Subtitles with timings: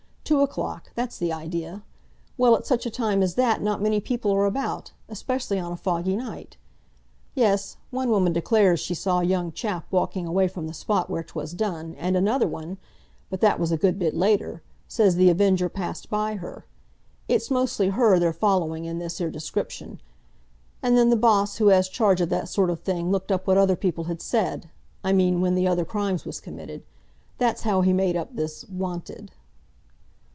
[0.23, 1.83] Two o'clock—that's the idea.
[2.37, 5.75] Well, at such a time as that not many people are about, especially on a
[5.75, 6.55] foggy night.
[7.35, 11.21] Yes, one woman declares she saw a young chap walking away from the spot where
[11.21, 16.35] 'twas done; and another one—but that was a good bit later—says The Avenger passed by
[16.35, 16.65] her.
[17.27, 19.99] It's mostly her they're following in this 'ere description.
[20.81, 23.57] And then the boss who has charge of that sort of thing looked up what
[23.57, 26.85] other people had said—I mean when the other crimes was committed.
[27.37, 29.31] That's how he made up this 'Wanted.